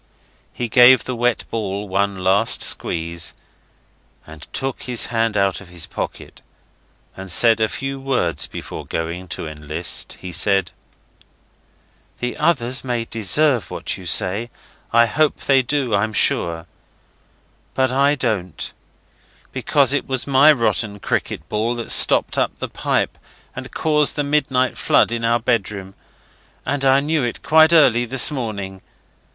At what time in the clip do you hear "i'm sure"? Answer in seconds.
15.93-16.65